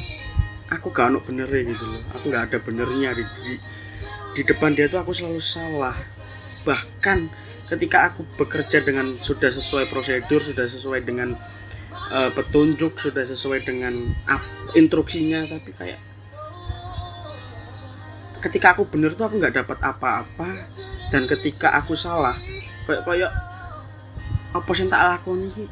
aku 0.73 0.89
gak 0.89 1.13
ono 1.13 1.21
bener 1.21 1.45
gitu 1.53 1.85
loh. 1.85 2.01
Aku 2.17 2.33
gak 2.33 2.49
ada 2.49 2.57
benernya 2.57 3.13
di, 3.13 3.21
di, 3.45 3.53
di 4.33 4.41
depan 4.41 4.73
dia 4.73 4.89
tuh 4.89 5.05
aku 5.05 5.13
selalu 5.13 5.37
salah. 5.37 5.93
Bahkan 6.65 7.40
ketika 7.71 8.11
aku 8.11 8.27
bekerja 8.35 8.83
dengan 8.83 9.15
sudah 9.23 9.47
sesuai 9.47 9.87
prosedur 9.87 10.43
sudah 10.43 10.67
sesuai 10.67 11.07
dengan 11.07 11.39
uh, 12.11 12.29
petunjuk 12.35 12.99
sudah 12.99 13.23
sesuai 13.23 13.63
dengan 13.63 14.11
up, 14.27 14.43
instruksinya 14.75 15.47
tapi 15.47 15.71
kayak 15.71 15.99
ketika 18.43 18.75
aku 18.75 18.83
bener 18.91 19.15
tuh 19.15 19.31
aku 19.31 19.39
nggak 19.39 19.63
dapat 19.63 19.79
apa-apa 19.79 20.67
dan 21.15 21.23
ketika 21.31 21.71
aku 21.79 21.95
salah 21.95 22.35
kayak 22.83 23.07
kayak 23.07 23.31
apa 24.51 24.71
sih 24.75 24.91
tak 24.91 25.03
lakoni 25.07 25.47
sih? 25.55 25.67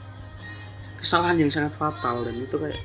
Kesalahan 0.99 1.39
yang 1.39 1.51
sangat 1.51 1.75
fatal 1.75 2.23
dan 2.23 2.35
itu 2.39 2.55
kayak 2.55 2.79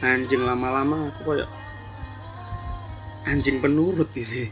anjing 0.00 0.44
lama-lama 0.44 1.08
aku 1.12 1.36
kayak 1.36 1.48
anjing 3.24 3.60
penurut 3.60 4.08
sih 4.12 4.48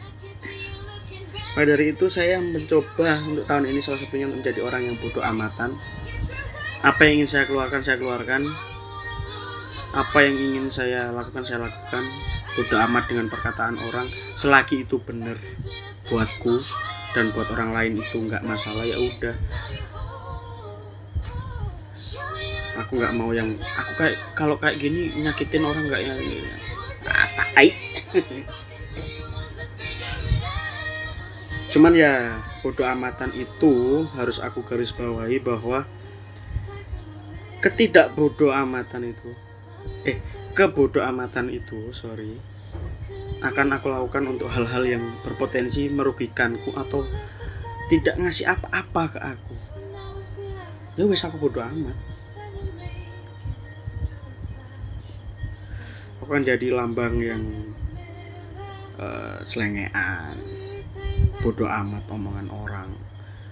Maka 1.59 1.75
dari 1.75 1.91
itu 1.91 2.07
saya 2.07 2.39
mencoba 2.39 3.19
untuk 3.27 3.43
tahun 3.43 3.67
ini 3.75 3.83
salah 3.83 3.99
satunya 3.99 4.31
menjadi 4.31 4.63
orang 4.63 4.79
yang 4.79 4.95
bodoh 5.03 5.27
amatan. 5.27 5.75
Apa 6.87 7.03
yang 7.03 7.19
ingin 7.19 7.35
saya 7.35 7.51
keluarkan 7.51 7.83
saya 7.83 7.99
keluarkan. 7.99 8.47
Apa 9.91 10.23
yang 10.23 10.39
ingin 10.39 10.71
saya 10.71 11.11
lakukan 11.11 11.43
saya 11.43 11.67
lakukan. 11.67 12.07
Bodoh 12.55 12.79
amat 12.79 13.11
dengan 13.11 13.27
perkataan 13.27 13.75
orang 13.75 14.07
selagi 14.39 14.87
itu 14.87 15.03
benar 15.03 15.35
buatku 16.07 16.63
dan 17.19 17.35
buat 17.35 17.51
orang 17.51 17.75
lain 17.75 18.07
itu 18.07 18.23
nggak 18.23 18.47
masalah 18.47 18.87
ya 18.87 18.95
udah 18.95 19.35
aku 22.79 23.03
nggak 23.03 23.15
mau 23.19 23.35
yang 23.35 23.59
aku 23.59 23.93
kayak 23.99 24.15
kalau 24.39 24.55
kayak 24.63 24.79
gini 24.79 25.11
nyakitin 25.27 25.67
orang 25.67 25.91
nggak 25.91 26.03
yang 26.07 26.19
apa 27.03 27.43
cuman 31.69 31.93
ya 31.93 32.41
bodoh 32.65 32.89
amatan 32.89 33.29
itu 33.37 34.05
harus 34.17 34.41
aku 34.41 34.65
garis 34.65 34.93
bawahi 34.97 35.37
bahwa 35.37 35.85
ketidak 37.61 38.17
bodoh 38.17 38.49
amatan 38.49 39.13
itu 39.13 39.31
eh 40.09 40.17
kebodoh 40.57 41.05
amatan 41.05 41.53
itu 41.53 41.93
sorry 41.93 42.41
akan 43.39 43.79
aku 43.79 43.87
lakukan 43.87 44.25
untuk 44.27 44.51
hal-hal 44.51 44.83
yang 44.83 45.05
berpotensi 45.23 45.87
merugikanku 45.87 46.75
atau 46.75 47.07
tidak 47.87 48.19
ngasih 48.19 48.51
apa-apa 48.51 49.03
ke 49.15 49.19
aku. 49.23 49.55
Ya 50.99 51.07
wis 51.07 51.23
aku 51.23 51.39
bodoh 51.39 51.63
amat. 51.63 51.95
Aku 56.19 56.27
kan 56.27 56.43
jadi 56.43 56.75
lambang 56.75 57.23
yang 57.23 57.43
uh, 58.99 59.39
selengean 59.47 60.68
bodoh 61.43 61.71
amat 61.71 62.05
omongan 62.11 62.49
orang. 62.51 62.91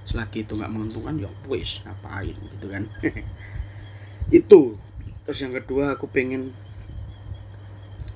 Selagi 0.06 0.46
itu 0.46 0.54
nggak 0.54 0.70
menguntungkan 0.70 1.18
ya 1.18 1.30
wis 1.50 1.82
ngapain 1.82 2.34
gitu 2.34 2.66
kan? 2.70 2.84
Itu. 4.42 4.78
Terus 5.26 5.38
yang 5.42 5.54
kedua 5.58 5.98
aku 5.98 6.06
pengen 6.06 6.54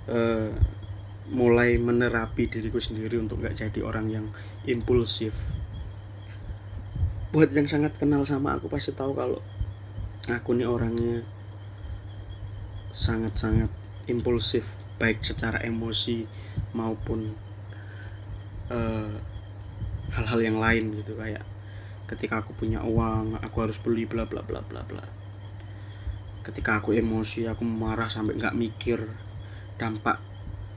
uh, 0.07 0.55
mulai 1.31 1.79
menerapi 1.79 2.51
diriku 2.51 2.79
sendiri 2.83 3.19
untuk 3.19 3.43
nggak 3.43 3.59
jadi 3.59 3.81
orang 3.83 4.07
yang 4.11 4.27
impulsif. 4.67 5.35
Buat 7.31 7.55
yang 7.55 7.71
sangat 7.71 7.95
kenal 7.99 8.27
sama 8.27 8.59
aku 8.59 8.67
pasti 8.67 8.91
tahu 8.91 9.15
kalau 9.15 9.39
aku 10.27 10.51
nih 10.55 10.67
orangnya 10.67 11.23
sangat-sangat 12.91 13.71
impulsif 14.11 14.67
baik 14.99 15.23
secara 15.23 15.63
emosi 15.63 16.27
maupun 16.75 17.31
eh, 18.69 19.15
hal-hal 20.11 20.41
yang 20.43 20.59
lain 20.59 20.95
gitu 20.99 21.15
kayak 21.15 21.47
ketika 22.11 22.43
aku 22.43 22.51
punya 22.59 22.83
uang 22.83 23.39
aku 23.39 23.57
harus 23.63 23.79
beli 23.79 24.03
bla 24.03 24.27
bla 24.27 24.43
bla 24.43 24.61
bla 24.67 24.83
bla. 24.83 25.05
Ketika 26.43 26.83
aku 26.83 26.97
emosi 26.97 27.47
aku 27.47 27.63
marah 27.63 28.11
sampai 28.11 28.35
nggak 28.35 28.57
mikir 28.59 28.99
dampak 29.79 30.19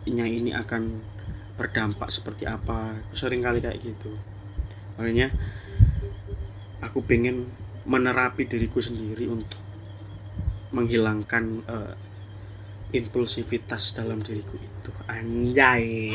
yang 0.06 0.30
ini 0.30 0.54
akan 0.54 1.02
berdampak 1.58 2.14
seperti 2.14 2.46
apa. 2.46 3.02
Aku 3.10 3.18
sering 3.18 3.42
kali 3.42 3.64
kayak 3.64 3.82
gitu. 3.82 4.14
Makanya 5.02 5.34
aku 6.86 7.02
pengen 7.02 7.50
menerapi 7.90 8.46
diriku 8.46 8.78
sendiri 8.80 9.26
untuk 9.26 9.60
menghilangkan 10.74 11.44
uh, 11.66 11.94
impulsivitas 12.94 13.98
dalam 13.98 14.22
diriku 14.22 14.54
itu. 14.62 14.92
Anjay 15.10 16.14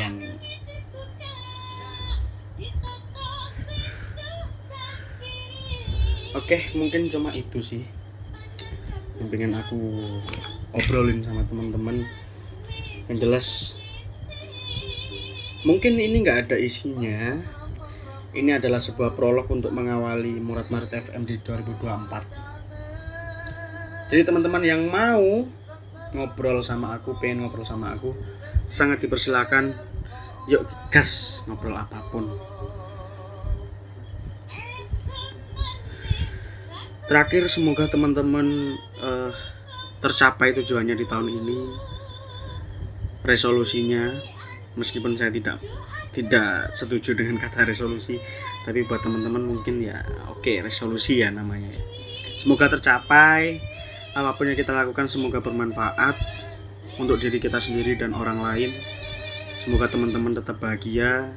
Oke, 6.38 6.70
mungkin 6.78 7.10
cuma 7.10 7.34
itu 7.34 7.58
sih 7.58 7.82
yang 9.18 9.26
pengen 9.34 9.58
aku 9.58 10.06
obrolin 10.70 11.18
sama 11.26 11.42
teman-teman. 11.50 12.06
Yang 13.10 13.18
jelas 13.18 13.46
mungkin 15.66 15.98
ini 15.98 16.22
nggak 16.22 16.46
ada 16.46 16.56
isinya. 16.56 17.42
Ini 18.30 18.62
adalah 18.62 18.78
sebuah 18.78 19.18
prolog 19.18 19.50
untuk 19.50 19.74
mengawali 19.74 20.38
Murad 20.38 20.70
Marit 20.70 20.94
FM 20.94 21.26
di 21.26 21.42
2024 21.42 22.48
jadi 24.08 24.24
teman-teman 24.24 24.64
yang 24.64 24.88
mau 24.88 25.44
ngobrol 26.16 26.64
sama 26.64 26.96
aku 26.96 27.12
pengen 27.20 27.44
ngobrol 27.44 27.68
sama 27.68 27.92
aku 27.92 28.16
sangat 28.64 29.04
dipersilakan. 29.04 29.76
Yuk 30.48 30.64
gas 30.88 31.44
ngobrol 31.44 31.76
apa 31.76 32.00
pun 32.08 32.24
terakhir 37.08 37.48
semoga 37.48 37.88
teman-teman 37.88 38.76
uh, 39.00 39.32
tercapai 39.98 40.54
tujuannya 40.54 40.94
di 40.94 41.06
tahun 41.08 41.28
ini. 41.32 41.60
Resolusinya 43.24 44.14
meskipun 44.78 45.18
saya 45.18 45.34
tidak 45.34 45.58
tidak 46.14 46.72
setuju 46.72 47.12
dengan 47.18 47.36
kata 47.36 47.68
resolusi 47.68 48.16
tapi 48.64 48.86
buat 48.86 49.04
teman-teman 49.04 49.44
mungkin 49.44 49.84
ya 49.84 50.00
oke 50.30 50.44
okay, 50.44 50.62
resolusi 50.62 51.24
ya 51.24 51.32
namanya. 51.32 51.74
Semoga 52.38 52.70
tercapai 52.70 53.58
apa 54.14 54.34
pun 54.38 54.48
yang 54.48 54.58
kita 54.58 54.72
lakukan 54.72 55.10
semoga 55.10 55.42
bermanfaat 55.42 56.16
untuk 56.98 57.18
diri 57.22 57.38
kita 57.38 57.58
sendiri 57.58 57.98
dan 57.98 58.14
orang 58.14 58.42
lain. 58.42 58.70
Semoga 59.62 59.90
teman-teman 59.90 60.38
tetap 60.38 60.62
bahagia. 60.62 61.34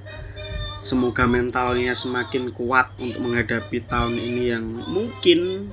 Semoga 0.82 1.30
mentalnya 1.30 1.94
semakin 1.94 2.50
kuat 2.58 2.98
untuk 2.98 3.22
menghadapi 3.22 3.86
tahun 3.86 4.18
ini 4.18 4.44
yang 4.50 4.66
mungkin 4.66 5.70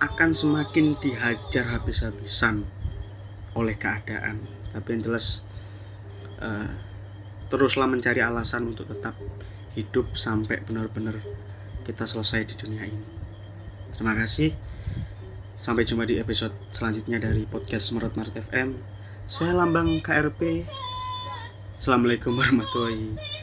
akan 0.00 0.32
semakin 0.32 0.96
dihajar 0.96 1.76
habis-habisan 1.76 2.64
oleh 3.52 3.76
keadaan. 3.76 4.40
Tapi 4.72 4.96
yang 4.96 5.12
jelas 5.12 5.44
uh, 6.40 6.72
teruslah 7.52 7.84
mencari 7.84 8.24
alasan 8.24 8.72
untuk 8.72 8.88
tetap 8.88 9.12
hidup 9.76 10.16
sampai 10.16 10.64
benar-benar 10.64 11.20
kita 11.84 12.08
selesai 12.08 12.48
di 12.48 12.54
dunia 12.56 12.88
ini. 12.88 13.04
Terima 13.92 14.16
kasih. 14.16 14.56
Sampai 15.60 15.84
jumpa 15.84 16.08
di 16.08 16.16
episode 16.16 16.56
selanjutnya 16.72 17.20
dari 17.20 17.44
podcast 17.44 17.92
Merot 17.92 18.16
Maret 18.16 18.40
FM. 18.40 18.80
Saya 19.28 19.52
Lambang 19.52 20.00
KRP. 20.00 20.64
Assalamualaikum 21.76 22.32
warahmatullahi 22.40 23.12
wabarakatuh. 23.12 23.39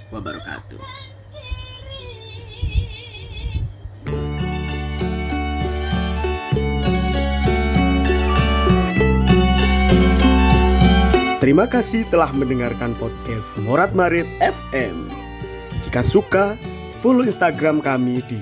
Terima 11.47 11.63
kasih 11.63 12.03
telah 12.11 12.31
mendengarkan 12.35 12.91
podcast 12.95 13.47
Morat 13.63 13.91
Marit 13.95 14.27
FM. 14.39 15.11
Jika 15.87 16.03
suka, 16.07 16.59
follow 16.99 17.23
Instagram 17.23 17.79
kami 17.79 18.23
di 18.31 18.39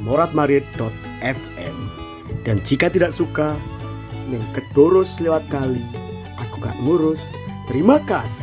@moratmarit.fm. 0.00 1.76
Dan 2.44 2.60
jika 2.64 2.88
tidak 2.88 3.12
suka, 3.16 3.52
neng 4.32 4.44
kedurus 4.56 5.12
lewat 5.20 5.44
kali, 5.52 5.84
aku 6.40 6.60
gak 6.60 6.76
ngurus. 6.84 7.20
Terima 7.68 8.00
kasih. 8.04 8.41